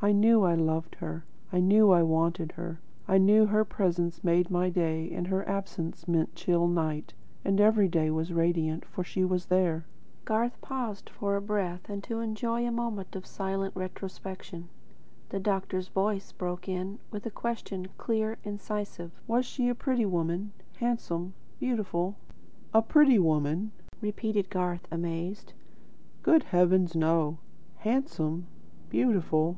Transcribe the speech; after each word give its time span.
I 0.00 0.12
knew 0.12 0.44
I 0.44 0.54
loved 0.54 0.94
her; 1.00 1.24
I 1.52 1.58
knew 1.58 1.90
I 1.90 2.04
wanted 2.04 2.52
her; 2.52 2.78
I 3.08 3.18
knew 3.18 3.46
her 3.46 3.64
presence 3.64 4.22
made 4.22 4.48
my 4.48 4.70
day 4.70 5.10
and 5.10 5.26
her 5.26 5.42
absence 5.48 6.06
meant 6.06 6.36
chill 6.36 6.68
night; 6.68 7.14
and 7.44 7.60
every 7.60 7.88
day 7.88 8.08
was 8.08 8.32
radiant, 8.32 8.84
for 8.84 9.02
she 9.02 9.24
was 9.24 9.46
there." 9.46 9.84
Garth 10.24 10.60
paused 10.60 11.10
for 11.10 11.40
breath 11.40 11.88
and 11.88 12.04
to 12.04 12.20
enjoy 12.20 12.64
a 12.64 12.70
moment 12.70 13.16
of 13.16 13.26
silent 13.26 13.74
retrospection. 13.74 14.68
The 15.30 15.40
doctor's 15.40 15.88
voice 15.88 16.30
broke 16.30 16.68
in 16.68 17.00
with 17.10 17.26
a 17.26 17.30
question, 17.32 17.88
clear, 17.98 18.38
incisive. 18.44 19.10
"Was 19.26 19.44
she 19.44 19.68
a 19.68 19.74
pretty 19.74 20.06
woman; 20.06 20.52
handsome, 20.76 21.34
beautiful?" 21.58 22.14
"A 22.72 22.82
pretty 22.82 23.18
woman?" 23.18 23.72
repeated 24.00 24.48
Garth, 24.48 24.86
amazed: 24.92 25.54
"Good 26.22 26.44
heavens, 26.44 26.94
no! 26.94 27.38
Handsome? 27.78 28.46
Beautiful? 28.88 29.56